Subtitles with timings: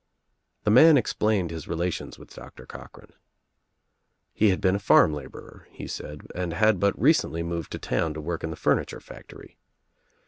[0.63, 3.13] The man explained his relations with Doctor Cochran.
[4.33, 8.15] He had been a farm laborer, he said, and had but recently moved to town
[8.15, 9.59] to work in the furniture factory.